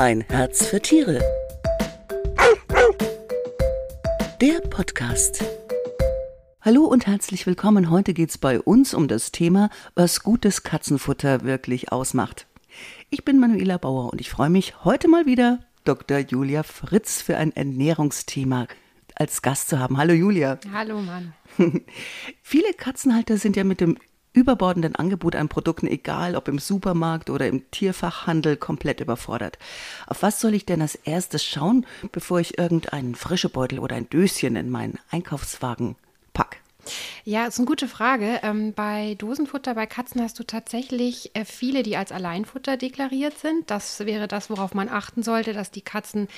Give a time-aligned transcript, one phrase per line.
[0.00, 1.20] Ein Herz für Tiere.
[4.40, 5.44] Der Podcast.
[6.62, 7.90] Hallo und herzlich willkommen.
[7.90, 12.46] Heute geht es bei uns um das Thema, was gutes Katzenfutter wirklich ausmacht.
[13.10, 16.20] Ich bin Manuela Bauer und ich freue mich heute mal wieder, Dr.
[16.20, 18.68] Julia Fritz für ein Ernährungsthema
[19.16, 19.98] als Gast zu haben.
[19.98, 20.58] Hallo Julia.
[20.72, 21.34] Hallo Mann.
[22.42, 23.98] Viele Katzenhalter sind ja mit dem
[24.32, 29.58] überbordenden Angebot an Produkten, egal ob im Supermarkt oder im Tierfachhandel, komplett überfordert.
[30.06, 34.56] Auf was soll ich denn als erstes schauen, bevor ich irgendeinen Frischebeutel oder ein Döschen
[34.56, 35.96] in meinen Einkaufswagen?
[37.24, 38.40] Ja, ist eine gute Frage.
[38.42, 43.70] Ähm, bei Dosenfutter bei Katzen hast du tatsächlich äh, viele, die als Alleinfutter deklariert sind.
[43.70, 46.28] Das wäre das, worauf man achten sollte, dass die Katzen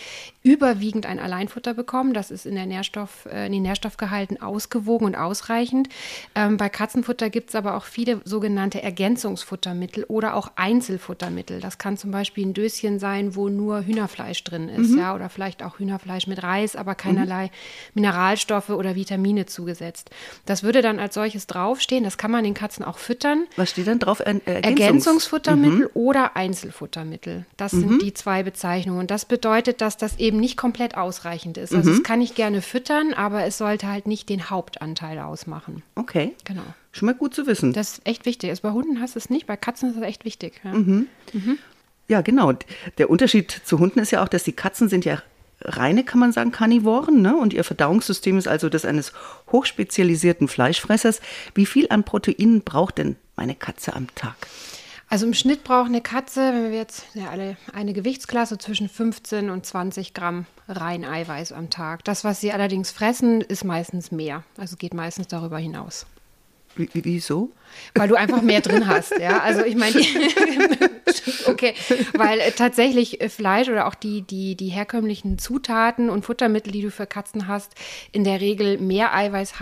[0.42, 2.14] überwiegend ein Alleinfutter bekommen.
[2.14, 5.88] Das ist in, der Nährstoff, äh, in den Nährstoffgehalten ausgewogen und ausreichend.
[6.34, 11.60] Ähm, bei Katzenfutter gibt es aber auch viele sogenannte Ergänzungsfuttermittel oder auch Einzelfuttermittel.
[11.60, 14.98] Das kann zum Beispiel ein Döschen sein, wo nur Hühnerfleisch drin ist, mhm.
[14.98, 17.50] ja, oder vielleicht auch Hühnerfleisch mit Reis, aber keinerlei mhm.
[17.94, 20.10] Mineralstoffe oder Vitamine zugesetzt.
[20.44, 22.04] Das würde dann als solches draufstehen.
[22.04, 23.46] Das kann man den Katzen auch füttern.
[23.56, 24.20] Was steht dann drauf?
[24.20, 25.90] Ergänzungs Ergänzungsfuttermittel mhm.
[25.94, 27.46] oder Einzelfuttermittel.
[27.56, 27.80] Das mhm.
[27.80, 29.00] sind die zwei Bezeichnungen.
[29.00, 31.74] Und das bedeutet, dass das eben nicht komplett ausreichend ist.
[31.74, 31.96] Also mhm.
[31.96, 35.82] es kann ich gerne füttern, aber es sollte halt nicht den Hauptanteil ausmachen.
[35.94, 36.34] Okay.
[36.44, 36.62] Genau.
[36.90, 37.72] Schon mal gut zu wissen.
[37.72, 38.50] Das ist echt wichtig.
[38.50, 40.60] Also bei Hunden hast du es nicht, bei Katzen ist es echt wichtig.
[40.64, 40.72] Ja.
[40.72, 41.06] Mhm.
[41.32, 41.58] Mhm.
[42.08, 42.52] Ja, genau.
[42.98, 45.22] Der Unterschied zu Hunden ist ja auch, dass die Katzen sind ja
[45.64, 47.22] reine, kann man sagen, Karnivoren.
[47.22, 47.36] Ne?
[47.36, 49.12] Und ihr Verdauungssystem ist also das eines
[49.50, 51.20] hochspezialisierten Fleischfressers.
[51.54, 54.36] Wie viel an Proteinen braucht denn meine Katze am Tag?
[55.12, 59.50] Also im Schnitt braucht eine Katze, wenn wir jetzt ja, alle eine Gewichtsklasse zwischen 15
[59.50, 62.02] und 20 Gramm rein Eiweiß am Tag.
[62.04, 64.42] Das, was sie allerdings fressen, ist meistens mehr.
[64.56, 66.06] Also geht meistens darüber hinaus.
[66.76, 67.52] Wie, wieso?
[67.94, 69.40] Weil du einfach mehr drin hast, ja.
[69.40, 69.94] Also ich meine,
[71.46, 71.74] okay,
[72.14, 76.82] weil äh, tatsächlich äh, Fleisch oder auch die, die, die herkömmlichen Zutaten und Futtermittel, die
[76.82, 77.74] du für Katzen hast,
[78.12, 79.54] in der Regel mehr Eiweiß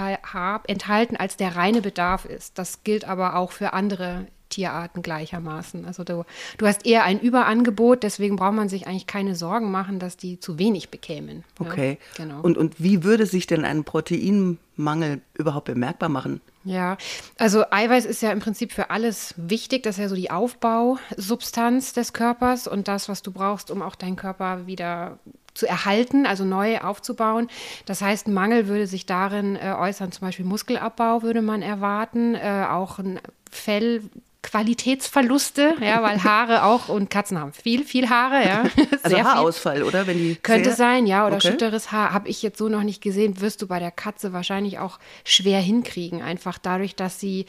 [0.66, 2.58] enthalten, als der reine Bedarf ist.
[2.58, 5.86] Das gilt aber auch für andere Tierarten gleichermaßen.
[5.86, 6.24] Also du,
[6.58, 10.38] du hast eher ein Überangebot, deswegen braucht man sich eigentlich keine Sorgen machen, dass die
[10.38, 11.44] zu wenig bekämen.
[11.58, 11.98] Okay.
[12.18, 12.40] Ja, genau.
[12.42, 16.40] Und, und wie würde sich denn ein Proteinmangel überhaupt bemerkbar machen?
[16.64, 16.98] Ja,
[17.38, 19.82] also Eiweiß ist ja im Prinzip für alles wichtig.
[19.82, 23.94] Das ist ja so die Aufbausubstanz des Körpers und das, was du brauchst, um auch
[23.94, 25.18] deinen Körper wieder
[25.54, 27.48] zu erhalten, also neu aufzubauen.
[27.86, 32.66] Das heißt, Mangel würde sich darin äh, äußern, zum Beispiel Muskelabbau würde man erwarten, äh,
[32.68, 34.02] auch ein Fell
[34.42, 38.64] Qualitätsverluste, ja, weil Haare auch und Katzen haben viel, viel Haare, ja.
[39.02, 39.84] also Haarausfall, viel.
[39.84, 40.06] oder?
[40.06, 41.50] Wenn die Könnte sein, ja, oder okay.
[41.50, 44.78] schütteres Haar habe ich jetzt so noch nicht gesehen, wirst du bei der Katze wahrscheinlich
[44.78, 47.46] auch schwer hinkriegen, einfach dadurch, dass sie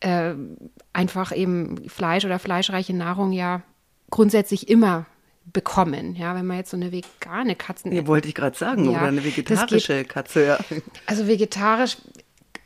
[0.00, 0.34] äh,
[0.92, 3.62] einfach eben Fleisch oder fleischreiche Nahrung ja
[4.10, 5.06] grundsätzlich immer
[5.52, 6.14] bekommen.
[6.14, 7.92] Ja, wenn man jetzt so eine vegane Katzen.
[7.92, 10.58] Ja, wollte ich gerade sagen, ja, oder eine vegetarische geht, Katze, ja.
[11.06, 11.96] Also vegetarisch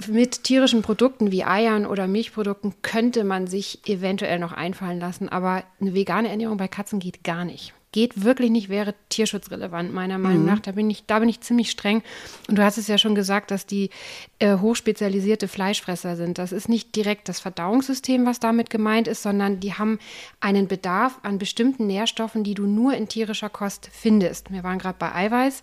[0.09, 5.65] mit tierischen Produkten wie Eiern oder Milchprodukten könnte man sich eventuell noch einfallen lassen, aber
[5.81, 7.75] eine vegane Ernährung bei Katzen geht gar nicht.
[7.93, 10.47] Geht wirklich nicht, wäre tierschutzrelevant, meiner Meinung mhm.
[10.47, 10.61] nach.
[10.61, 12.03] Da bin, ich, da bin ich ziemlich streng.
[12.49, 13.91] Und du hast es ja schon gesagt, dass die
[14.39, 16.39] äh, hochspezialisierte Fleischfresser sind.
[16.39, 19.99] Das ist nicht direkt das Verdauungssystem, was damit gemeint ist, sondern die haben
[20.41, 24.51] einen Bedarf an bestimmten Nährstoffen, die du nur in tierischer Kost findest.
[24.51, 25.61] Wir waren gerade bei Eiweiß.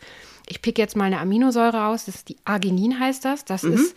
[0.49, 3.45] Ich pick jetzt mal eine Aminosäure aus, das ist die Arginin heißt das.
[3.45, 3.73] Das mhm.
[3.73, 3.95] ist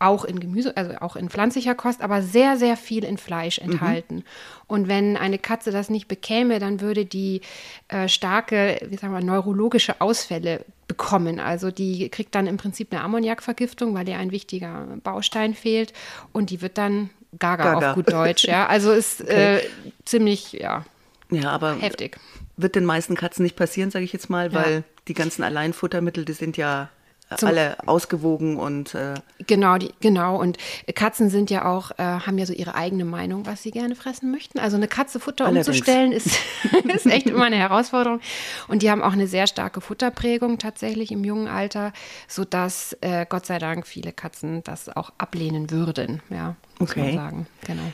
[0.00, 3.72] auch in Gemüse, also auch in pflanzlicher Kost, aber sehr, sehr viel in Fleisch mhm.
[3.72, 4.14] enthalten.
[4.16, 4.24] Mhm.
[4.66, 7.42] Und wenn eine Katze das nicht bekäme, dann würde die
[7.88, 11.38] äh, starke, wie sagen wir, neurologische Ausfälle bekommen.
[11.38, 15.92] Also die kriegt dann im Prinzip eine Ammoniakvergiftung, weil ihr ein wichtiger Baustein fehlt
[16.32, 17.90] und die wird dann gaga, gaga.
[17.90, 18.44] auf gut Deutsch.
[18.44, 19.56] Ja, also ist okay.
[19.56, 19.60] äh,
[20.04, 20.84] ziemlich, ja,
[21.30, 22.18] ja, aber heftig.
[22.56, 24.82] Wird den meisten Katzen nicht passieren, sage ich jetzt mal, weil ja.
[25.10, 26.88] Die ganzen Alleinfuttermittel, die sind ja
[27.36, 30.40] zum, alle ausgewogen und äh genau die genau.
[30.40, 30.56] Und
[30.94, 34.30] Katzen sind ja auch äh, haben ja so ihre eigene Meinung was sie gerne fressen
[34.30, 34.60] möchten.
[34.60, 35.66] Also eine Katze Futter Allerdings.
[35.66, 36.26] umzustellen ist
[36.94, 38.20] ist echt immer eine Herausforderung.
[38.68, 41.92] Und die haben auch eine sehr starke Futterprägung tatsächlich im jungen Alter
[42.28, 47.00] so dass äh, Gott sei Dank viele Katzen das auch ablehnen würden ja muss okay.
[47.00, 47.46] man sagen.
[47.66, 47.92] Genau.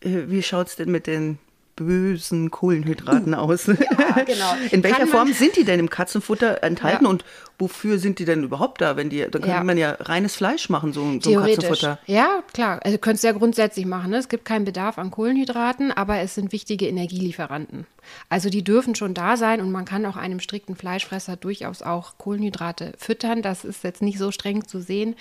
[0.00, 1.38] Äh, wie schaut es denn mit den
[1.76, 3.38] bösen Kohlenhydraten uh.
[3.38, 3.66] aus.
[3.66, 4.54] Ja, genau.
[4.70, 7.10] In welcher Form sind die denn im Katzenfutter enthalten ja.
[7.10, 7.24] und
[7.58, 8.96] wofür sind die denn überhaupt da?
[8.96, 9.62] Wenn die, dann könnte ja.
[9.62, 11.98] man ja reines Fleisch machen, so, so ein Katzenfutter.
[12.06, 12.80] Ja, klar.
[12.82, 14.10] Also könnt es ja grundsätzlich machen.
[14.10, 14.16] Ne?
[14.16, 17.86] Es gibt keinen Bedarf an Kohlenhydraten, aber es sind wichtige Energielieferanten.
[18.28, 22.18] Also die dürfen schon da sein und man kann auch einem strikten Fleischfresser durchaus auch
[22.18, 23.42] Kohlenhydrate füttern.
[23.42, 25.16] Das ist jetzt nicht so streng zu sehen.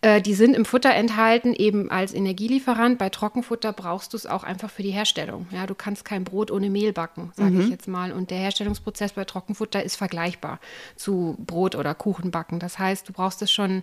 [0.00, 2.98] Äh, die sind im Futter enthalten, eben als Energielieferant.
[2.98, 5.46] Bei Trockenfutter brauchst du es auch einfach für die Herstellung.
[5.50, 7.60] Ja, du kannst kein Brot ohne Mehl backen, sage mhm.
[7.62, 8.12] ich jetzt mal.
[8.12, 10.60] Und der Herstellungsprozess bei Trockenfutter ist vergleichbar
[10.96, 12.58] zu Brot oder Kuchen backen.
[12.58, 13.82] Das heißt, du brauchst es schon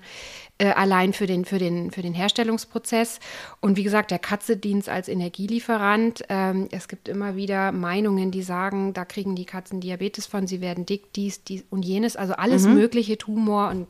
[0.59, 3.19] äh, allein für den, für, den, für den Herstellungsprozess.
[3.59, 6.23] Und wie gesagt, der Katze dient als Energielieferant.
[6.29, 10.61] Ähm, es gibt immer wieder Meinungen, die sagen, da kriegen die Katzen Diabetes von, sie
[10.61, 12.15] werden dick, dies, dies und jenes.
[12.15, 12.73] Also alles mhm.
[12.73, 13.87] mögliche, Tumor und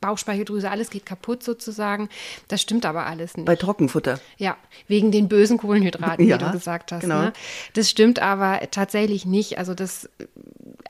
[0.00, 2.08] Bauchspeicheldrüse, alles geht kaputt sozusagen.
[2.48, 3.46] Das stimmt aber alles nicht.
[3.46, 4.20] Bei Trockenfutter.
[4.36, 4.56] Ja,
[4.88, 7.02] wegen den bösen Kohlenhydraten, ja, wie du gesagt hast.
[7.02, 7.22] Genau.
[7.22, 7.32] Ne?
[7.74, 9.58] Das stimmt aber tatsächlich nicht.
[9.58, 10.08] Also das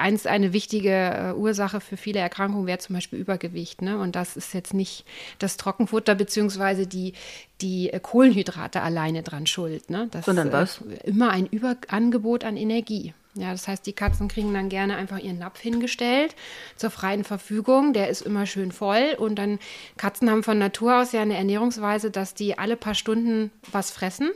[0.03, 3.81] eins, eine wichtige äh, Ursache für viele Erkrankungen wäre zum Beispiel Übergewicht.
[3.81, 3.99] Ne?
[3.99, 5.07] Und das ist jetzt nicht
[5.39, 7.15] das Trockenfutter beziehungsweise die,
[7.61, 9.89] die äh, Kohlenhydrate alleine dran schuld.
[9.89, 10.09] Ne?
[10.11, 10.83] Das, Sondern was?
[10.83, 13.15] Äh, immer ein Überangebot an Energie.
[13.35, 16.37] Ja, das heißt, die Katzen kriegen dann gerne einfach ihren Napf hingestellt
[16.77, 17.95] zur freien Verfügung.
[17.95, 19.17] Der ist immer schön voll.
[19.17, 19.59] Und dann,
[19.97, 24.31] Katzen haben von Natur aus ja eine Ernährungsweise, dass die alle paar Stunden was fressen.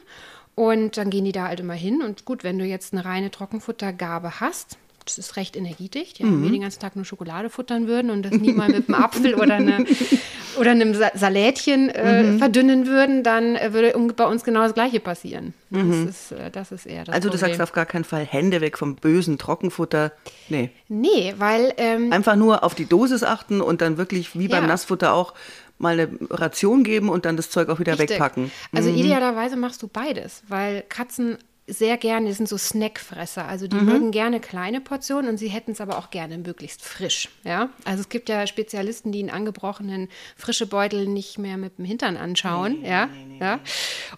[0.55, 2.01] Und dann gehen die da halt immer hin.
[2.01, 6.19] Und gut, wenn du jetzt eine reine Trockenfuttergabe hast, das ist recht energiedicht.
[6.19, 6.35] Ja, mhm.
[6.35, 9.03] Wenn wir den ganzen Tag nur Schokolade futtern würden und das nie mal mit einem
[9.03, 9.85] Apfel oder, eine,
[10.61, 12.39] oder einem Salätchen äh, mhm.
[12.39, 15.55] verdünnen würden, dann äh, würde bei uns genau das Gleiche passieren.
[15.71, 16.07] Mhm.
[16.07, 17.41] Das, ist, äh, das ist eher das Also Problem.
[17.41, 20.13] du sagst auf gar keinen Fall Hände weg vom bösen Trockenfutter.
[20.49, 20.71] Nee.
[20.89, 21.73] Nee, weil...
[21.77, 24.69] Ähm, Einfach nur auf die Dosis achten und dann wirklich wie beim ja.
[24.69, 25.35] Nassfutter auch
[25.79, 28.11] mal eine Ration geben und dann das Zeug auch wieder Richtig.
[28.11, 28.51] wegpacken.
[28.75, 28.97] Also mhm.
[28.97, 33.47] idealerweise machst du beides, weil Katzen sehr gerne, die sind so Snackfresser.
[33.47, 33.85] Also die mhm.
[33.85, 37.29] mögen gerne kleine Portionen und sie hätten es aber auch gerne möglichst frisch.
[37.45, 37.71] Ja?
[37.85, 42.17] Also es gibt ja Spezialisten, die einen angebrochenen frische Beutel nicht mehr mit dem Hintern
[42.17, 42.83] anschauen.
[42.83, 43.07] Nee, ja?
[43.07, 43.61] Nee, nee, ja?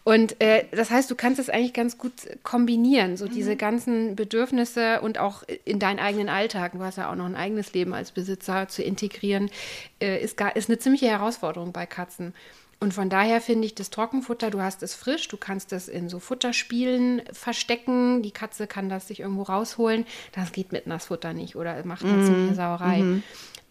[0.04, 2.12] Und äh, das heißt, du kannst es eigentlich ganz gut
[2.42, 3.30] kombinieren, so mhm.
[3.30, 7.36] diese ganzen Bedürfnisse und auch in deinen eigenen Alltag, du hast ja auch noch ein
[7.36, 9.50] eigenes Leben als Besitzer, zu integrieren,
[10.00, 12.34] äh, ist, gar, ist eine ziemliche Herausforderung bei Katzen.
[12.80, 16.08] Und von daher finde ich das Trockenfutter, du hast es frisch, du kannst es in
[16.08, 20.06] so Futterspielen verstecken, die Katze kann das sich irgendwo rausholen.
[20.32, 23.02] Das geht mit Nassfutter nicht oder macht eine mm, ziemliche Sauerei.
[23.02, 23.22] Mm.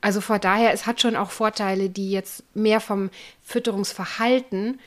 [0.01, 3.09] Also von daher, es hat schon auch Vorteile, die jetzt mehr vom
[3.44, 4.80] Fütterungsverhalten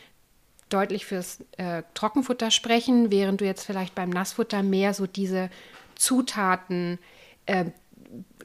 [0.69, 5.51] deutlich fürs äh, Trockenfutter sprechen, während du jetzt vielleicht beim Nassfutter mehr so diese
[5.97, 6.99] Zutaten
[7.47, 7.67] äh,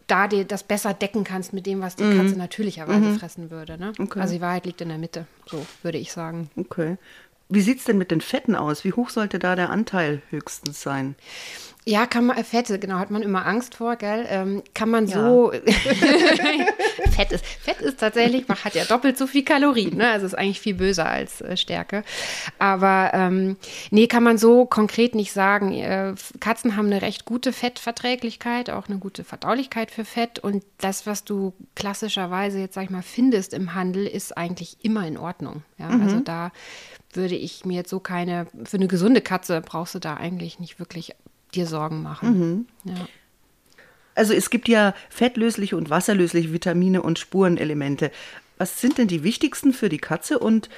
[0.08, 2.18] da dir das besser decken kannst mit dem, was die mhm.
[2.18, 3.20] Katze natürlicherweise mhm.
[3.20, 3.78] fressen würde.
[3.78, 3.94] Ne?
[4.00, 4.20] Okay.
[4.20, 6.50] Also die Wahrheit liegt in der Mitte, so würde ich sagen.
[6.56, 6.98] Okay.
[7.50, 8.84] Wie sieht es denn mit den Fetten aus?
[8.84, 11.16] Wie hoch sollte da der Anteil höchstens sein?
[11.88, 14.26] Ja, kann man, Fette, genau, hat man immer Angst vor, gell?
[14.28, 15.22] Ähm, kann man ja.
[15.22, 15.52] so.
[17.12, 20.10] Fett ist, Fett ist tatsächlich, man hat ja doppelt so viel Kalorien, ne?
[20.10, 22.04] Also ist eigentlich viel böser als äh, Stärke.
[22.58, 23.58] Aber ähm,
[23.92, 25.74] nee, kann man so konkret nicht sagen.
[25.74, 30.40] Äh, Katzen haben eine recht gute Fettverträglichkeit, auch eine gute Verdaulichkeit für Fett.
[30.40, 35.06] Und das, was du klassischerweise jetzt, sag ich mal, findest im Handel, ist eigentlich immer
[35.06, 35.62] in Ordnung.
[35.78, 35.90] Ja?
[35.90, 36.02] Mhm.
[36.02, 36.52] Also da
[37.16, 40.80] würde ich mir jetzt so keine, für eine gesunde Katze brauchst du da eigentlich nicht
[40.80, 41.16] wirklich
[41.54, 42.68] dir Sorgen machen.
[42.84, 42.92] Mhm.
[42.92, 43.08] Ja.
[44.16, 48.12] Also es gibt ja fettlösliche und wasserlösliche Vitamine und Spurenelemente.
[48.58, 50.70] Was sind denn die wichtigsten für die Katze und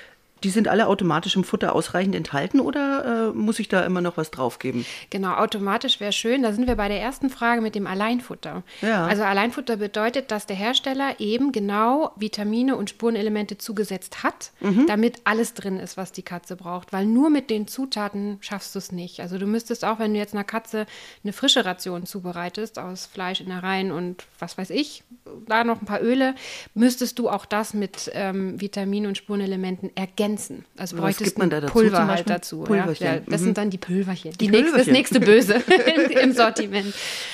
[0.43, 4.17] die sind alle automatisch im Futter ausreichend enthalten oder äh, muss ich da immer noch
[4.17, 4.85] was draufgeben?
[5.09, 6.43] Genau, automatisch wäre schön.
[6.43, 8.63] Da sind wir bei der ersten Frage mit dem Alleinfutter.
[8.81, 9.05] Ja.
[9.05, 14.85] Also Alleinfutter bedeutet, dass der Hersteller eben genau Vitamine und Spurenelemente zugesetzt hat, mhm.
[14.87, 16.93] damit alles drin ist, was die Katze braucht.
[16.93, 19.21] Weil nur mit den Zutaten schaffst du es nicht.
[19.21, 20.85] Also du müsstest auch, wenn du jetzt einer Katze
[21.23, 25.03] eine frische Ration zubereitest aus Fleisch, Innereien und was weiß ich,
[25.47, 26.35] da noch ein paar Öle,
[26.75, 30.65] müsstest du auch das mit ähm, Vitaminen und Spurenelementen ergänzen ergänzen.
[30.77, 31.73] Also Was gibt man da dazu?
[31.73, 32.61] Pulver halt dazu.
[32.61, 33.05] Pulverchen.
[33.05, 33.13] Ja.
[33.15, 33.45] Ja, das mhm.
[33.45, 34.31] sind dann die Pülverchen.
[34.31, 34.77] Die, die Pülverchen.
[34.77, 35.55] das nächste Böse
[36.21, 36.93] im Sortiment.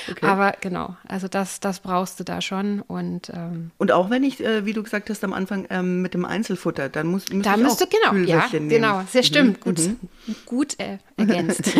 [0.09, 0.25] Okay.
[0.25, 2.81] Aber genau, also das, das brauchst du da schon.
[2.81, 6.13] Und, ähm, und auch wenn ich, äh, wie du gesagt hast am Anfang, ähm, mit
[6.13, 8.69] dem Einzelfutter, dann muss, da ich musst auch du, genau, ja, nehmen.
[8.69, 9.65] genau, sehr stimmt.
[9.65, 9.75] Mhm.
[9.75, 10.35] Gut, mhm.
[10.45, 11.71] gut äh, ergänzt.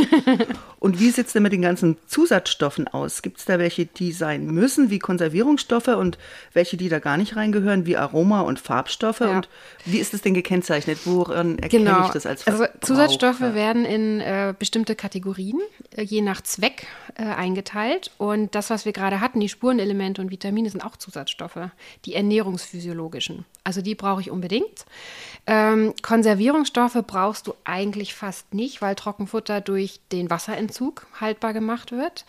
[0.80, 3.22] und wie sieht es denn mit den ganzen Zusatzstoffen aus?
[3.22, 6.18] Gibt es da welche, die sein müssen, wie Konservierungsstoffe und
[6.54, 9.22] welche, die da gar nicht reingehören, wie Aroma und Farbstoffe?
[9.22, 9.38] Ja.
[9.38, 9.50] Und
[9.86, 11.03] wie ist es denn gekennzeichnet?
[11.06, 12.06] Woran erkenne genau.
[12.06, 15.60] ich das als Also Zusatzstoffe werden in äh, bestimmte Kategorien
[15.96, 18.12] äh, je nach Zweck äh, eingeteilt.
[18.18, 21.70] Und das, was wir gerade hatten, die Spurenelemente und Vitamine, sind auch Zusatzstoffe,
[22.06, 23.46] die ernährungsphysiologischen.
[23.64, 24.86] Also die brauche ich unbedingt.
[25.46, 32.26] Ähm, Konservierungsstoffe brauchst du eigentlich fast nicht, weil Trockenfutter durch den Wasserentzug haltbar gemacht wird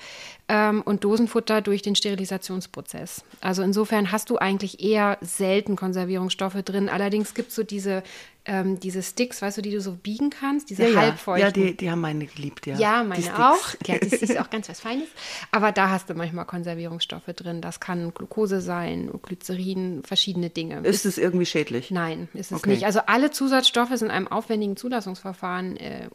[0.48, 3.24] ähm, und Dosenfutter durch den Sterilisationsprozess.
[3.40, 6.88] Also insofern hast du eigentlich eher selten Konservierungsstoffe drin.
[6.88, 8.02] Allerdings gibt es so diese
[8.46, 11.46] ähm, diese Sticks, weißt du, die du so biegen kannst, diese ja, halbfeuchten.
[11.46, 12.76] Ja, die, die haben meine geliebt, ja.
[12.76, 13.74] Ja, meine auch.
[13.86, 15.08] Ja, das ist auch ganz was Feines.
[15.50, 17.62] Aber da hast du manchmal Konservierungsstoffe drin.
[17.62, 20.80] Das kann Glucose sein, Glycerin, verschiedene Dinge.
[20.80, 21.90] Ist es irgendwie schädlich?
[21.90, 22.70] Nein, ist es Okay.
[22.70, 22.84] nicht.
[22.84, 26.08] Also alle Zusatzstoffe sind einem aufwendigen Zulassungsverfahren äh,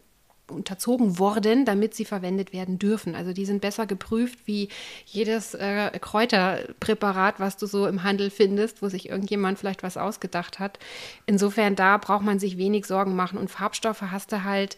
[0.49, 3.15] unterzogen worden, damit sie verwendet werden dürfen.
[3.15, 4.69] Also die sind besser geprüft wie
[5.05, 10.59] jedes äh, Kräuterpräparat, was du so im Handel findest, wo sich irgendjemand vielleicht was ausgedacht
[10.59, 10.79] hat.
[11.25, 13.37] Insofern da braucht man sich wenig Sorgen machen.
[13.37, 14.77] Und Farbstoffe hast du halt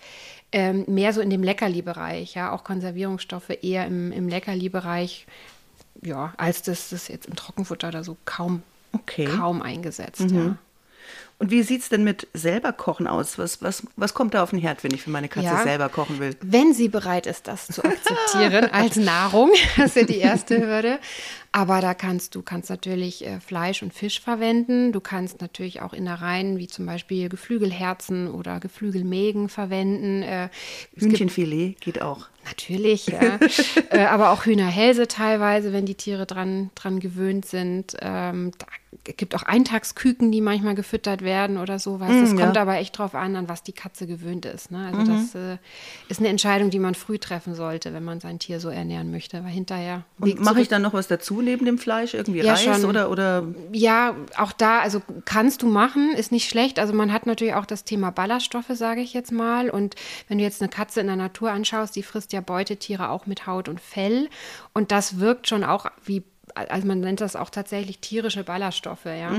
[0.52, 5.26] ähm, mehr so in dem Leckerli-Bereich, ja, auch Konservierungsstoffe eher im, im Leckerli-Bereich,
[6.04, 9.28] ja, als das, das jetzt im Trockenfutter oder so kaum, Okay.
[9.28, 9.38] Mhm.
[9.38, 10.58] kaum eingesetzt, ja.
[11.42, 13.40] Und wie sieht es denn mit selber kochen aus?
[13.40, 15.64] Was, was, was kommt da auf den Herd, wenn ich für meine Katze Ja.
[15.64, 16.36] selber kochen will?
[16.42, 21.00] Wenn sie bereit ist, das zu akzeptieren als Nahrung, das ist ja die erste Hürde.
[21.52, 24.92] Aber da kannst du kannst natürlich äh, Fleisch und Fisch verwenden.
[24.92, 30.22] Du kannst natürlich auch Innereien wie zum Beispiel Geflügelherzen oder Geflügelmägen verwenden.
[30.22, 30.50] Äh,
[30.96, 32.28] Hühnchenfilet geht auch.
[32.46, 33.40] Natürlich, ja.
[33.90, 37.98] äh, aber auch Hühnerhälse teilweise, wenn die Tiere dran, dran gewöhnt sind.
[38.00, 42.10] Ähm, da gibt auch Eintagsküken, die manchmal gefüttert werden oder sowas.
[42.20, 42.62] Das Mm, kommt ja.
[42.62, 44.72] aber echt drauf an, an was die Katze gewöhnt ist.
[44.72, 44.88] Ne?
[44.92, 45.58] Also das äh,
[46.10, 49.44] ist eine Entscheidung, die man früh treffen sollte, wenn man sein Tier so ernähren möchte.
[49.44, 52.14] Weil hinterher Und mache ich dann noch was dazu neben dem Fleisch?
[52.14, 52.86] Irgendwie Ja, Reis schon.
[52.86, 56.80] oder, oder Ja, auch da, also kannst du machen, ist nicht schlecht.
[56.80, 59.70] Also man hat natürlich auch das Thema Ballaststoffe, sage ich jetzt mal.
[59.70, 59.96] Und
[60.28, 63.48] wenn du jetzt eine Katze in der Natur anschaust, die frisst ja Beutetiere auch mit
[63.48, 64.30] Haut und Fell.
[64.74, 66.24] Und das wirkt schon auch wie
[66.56, 69.32] also man nennt das auch tatsächlich tierische Ballaststoffe, ja.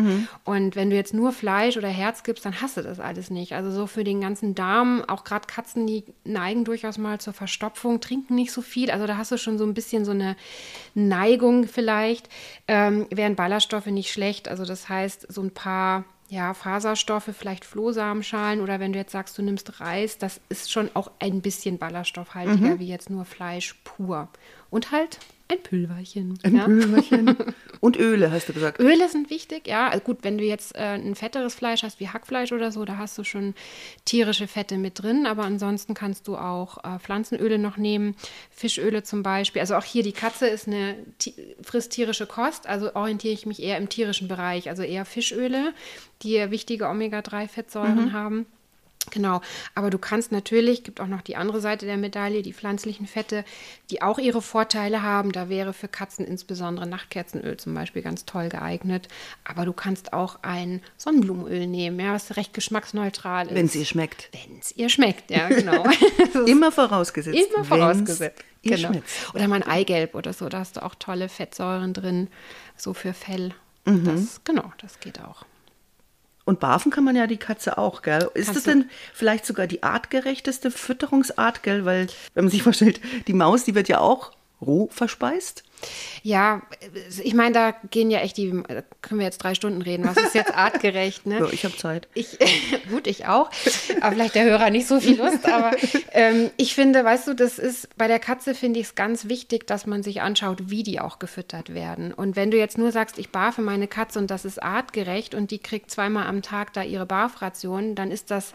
[0.45, 3.53] Und wenn du jetzt nur Fleisch oder Herz gibst, dann hast du das alles nicht.
[3.55, 8.01] Also so für den ganzen Darm, auch gerade Katzen, die neigen durchaus mal zur Verstopfung,
[8.01, 8.91] trinken nicht so viel.
[8.91, 10.37] Also da hast du schon so ein bisschen so eine
[10.95, 12.29] Neigung vielleicht.
[12.69, 14.49] Ähm, wären Ballaststoffe nicht schlecht.
[14.49, 19.37] Also das heißt, so ein paar ja, Faserstoffe, vielleicht Flohsamenschalen oder wenn du jetzt sagst,
[19.37, 24.29] du nimmst Reis, das ist schon auch ein bisschen ballaststoffhaltiger wie jetzt nur Fleisch pur.
[24.71, 25.19] Und halt
[25.53, 26.39] ein Pülverchen.
[26.43, 26.65] ein ja?
[26.65, 27.37] Pülverchen.
[27.81, 28.81] Und Öle, hast du gesagt.
[28.81, 29.89] Öle sind wichtig, ja.
[29.89, 32.97] Also gut, wenn du jetzt äh, ein fetteres Fleisch hast, wie Hackfleisch oder so, da
[32.97, 33.55] hast du schon
[34.05, 35.27] tierische Fette mit drin.
[35.27, 38.15] Aber ansonsten kannst du auch äh, Pflanzenöle noch nehmen,
[38.51, 39.61] Fischöle zum Beispiel.
[39.61, 40.97] Also auch hier die Katze ist eine
[41.63, 45.75] frisst tierische Kost, also orientiere ich mich eher im tierischen Bereich, also eher Fischöle,
[46.23, 48.47] die ja wichtige Omega-3-Fettsäuren haben.
[49.11, 49.41] Genau,
[49.75, 53.45] aber du kannst natürlich, gibt auch noch die andere Seite der Medaille, die pflanzlichen Fette,
[53.91, 55.33] die auch ihre Vorteile haben.
[55.33, 59.09] Da wäre für Katzen insbesondere Nachtkerzenöl zum Beispiel ganz toll geeignet.
[59.45, 63.55] Aber du kannst auch ein Sonnenblumenöl nehmen, ja, was recht geschmacksneutral ist.
[63.55, 64.31] Wenn es ihr schmeckt.
[64.33, 65.85] Wenn es ihr schmeckt, ja, genau.
[66.47, 67.39] Immer vorausgesetzt.
[67.55, 68.45] Immer vorausgesetzt.
[68.63, 68.89] Ihr Genau.
[68.91, 69.09] schmeckt.
[69.35, 72.29] Oder mal ein Eigelb oder so, da hast du auch tolle Fettsäuren drin,
[72.77, 73.53] so für Fell.
[73.85, 74.05] Mhm.
[74.05, 75.45] Das, genau, das geht auch.
[76.53, 78.29] Und barfen kann man ja die Katze auch, gell?
[78.35, 81.87] Ist Kannst das denn vielleicht sogar die artgerechteste Fütterungsart, gell?
[81.87, 84.33] Weil, wenn man sich vorstellt, die Maus, die wird ja auch
[84.63, 85.65] roh verspeist.
[86.23, 86.63] Ja,
[87.23, 90.05] ich meine, da gehen ja echt die, da können wir jetzt drei Stunden reden.
[90.05, 91.27] Was ist jetzt artgerecht?
[91.27, 91.33] Ne?
[91.43, 92.07] Ja, ich habe Zeit.
[92.15, 92.39] Ich,
[92.91, 93.51] gut, ich auch.
[94.01, 95.49] Aber vielleicht der Hörer nicht so viel Lust.
[95.49, 95.73] Aber
[96.13, 99.67] ähm, ich finde, weißt du, das ist bei der Katze finde ich es ganz wichtig,
[99.67, 102.13] dass man sich anschaut, wie die auch gefüttert werden.
[102.13, 105.51] Und wenn du jetzt nur sagst, ich barfe meine Katze und das ist artgerecht und
[105.51, 108.55] die kriegt zweimal am Tag da ihre Barfration, dann ist das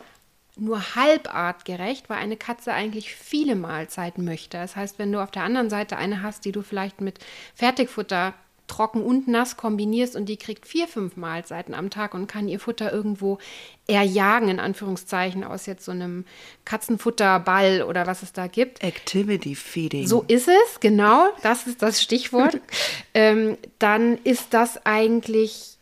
[0.60, 4.58] nur halb artgerecht, weil eine Katze eigentlich viele Mahlzeiten möchte.
[4.58, 7.20] Das heißt, wenn du auf der anderen Seite eine hast, die du vielleicht mit
[7.56, 8.34] Fertigfutter
[8.68, 12.60] trocken und nass kombinierst und die kriegt vier, fünf Mahlzeiten am Tag und kann ihr
[12.60, 13.40] Futter irgendwo
[13.88, 16.26] erjagen, in Anführungszeichen, aus jetzt so einem
[16.66, 18.84] Katzenfutterball oder was es da gibt.
[18.84, 20.06] Activity Feeding.
[20.06, 22.60] So ist es, genau, das ist das Stichwort.
[23.14, 25.76] ähm, dann ist das eigentlich,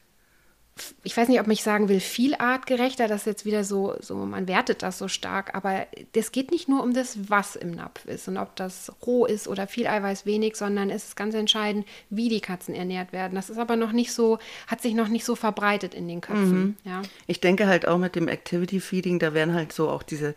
[1.03, 4.15] ich weiß nicht, ob ich sagen will, viel artgerechter, das ist jetzt wieder so, so,
[4.15, 8.05] man wertet das so stark, aber es geht nicht nur um das, was im Napf
[8.05, 11.85] ist und ob das roh ist oder viel Eiweiß wenig, sondern es ist ganz entscheidend,
[12.09, 13.35] wie die Katzen ernährt werden.
[13.35, 16.75] Das ist aber noch nicht so, hat sich noch nicht so verbreitet in den Köpfen.
[16.83, 17.01] Ja.
[17.25, 20.35] Ich denke halt auch mit dem Activity Feeding, da werden halt so auch diese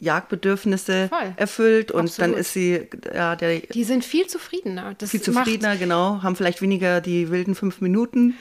[0.00, 1.32] Jagdbedürfnisse Voll.
[1.36, 2.32] erfüllt und Absolut.
[2.32, 4.94] dann ist sie, ja, der Die sind viel zufriedener.
[4.96, 8.36] Das viel zufriedener, genau, haben vielleicht weniger die wilden fünf Minuten.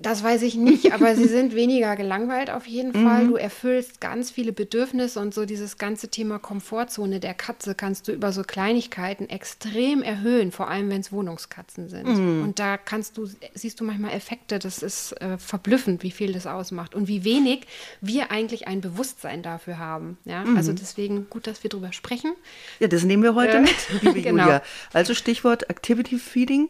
[0.00, 3.06] Das weiß ich nicht, aber sie sind weniger gelangweilt auf jeden Mhm.
[3.06, 3.26] Fall.
[3.28, 8.12] Du erfüllst ganz viele Bedürfnisse und so dieses ganze Thema Komfortzone der Katze kannst du
[8.12, 12.06] über so Kleinigkeiten extrem erhöhen, vor allem wenn es Wohnungskatzen sind.
[12.06, 12.42] Mhm.
[12.42, 16.46] Und da kannst du, siehst du manchmal Effekte, das ist äh, verblüffend, wie viel das
[16.46, 17.66] ausmacht und wie wenig
[18.00, 20.18] wir eigentlich ein Bewusstsein dafür haben.
[20.24, 20.44] Ja?
[20.44, 20.56] Mhm.
[20.56, 22.32] Also deswegen gut, dass wir drüber sprechen.
[22.78, 24.42] Ja, das nehmen wir heute Äh, mit, liebe genau.
[24.44, 24.62] Julia.
[24.92, 26.68] Also Stichwort Activity Feeding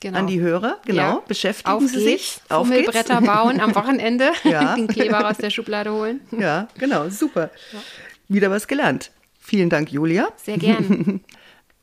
[0.00, 0.18] Genau.
[0.18, 0.98] an die Hörer, genau.
[0.98, 1.22] Ja.
[1.28, 2.40] Beschäftigen Auf Sie sich.
[2.48, 4.74] Auf Fummelbretter bauen am Wochenende, Ja.
[4.76, 6.20] den Kleber aus der Schublade holen.
[6.38, 7.50] Ja, genau, super.
[8.28, 9.10] Wieder was gelernt.
[9.38, 10.28] Vielen Dank, Julia.
[10.42, 11.20] Sehr gern.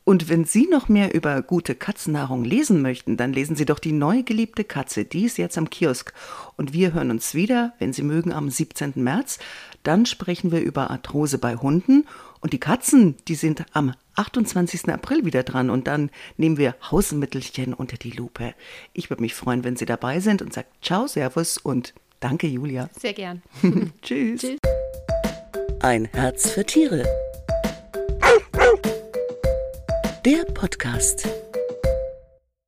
[0.02, 3.92] Und wenn Sie noch mehr über gute Katzennahrung lesen möchten, dann lesen Sie doch die
[3.92, 5.04] neu geliebte Katze.
[5.04, 6.14] Die ist jetzt am Kiosk.
[6.56, 8.94] Und wir hören uns wieder, wenn Sie mögen, am 17.
[8.96, 9.38] März.
[9.82, 12.06] Dann sprechen wir über Arthrose bei Hunden.
[12.40, 14.88] Und die Katzen, die sind am 28.
[14.88, 15.70] April wieder dran.
[15.70, 18.54] Und dann nehmen wir Hausmittelchen unter die Lupe.
[18.92, 22.88] Ich würde mich freuen, wenn Sie dabei sind und sagt Ciao, Servus und danke, Julia.
[22.98, 23.42] Sehr gern.
[24.02, 24.40] Tschüss.
[24.40, 24.58] Tschüss.
[25.80, 27.04] Ein Herz für Tiere.
[30.24, 31.28] Der Podcast.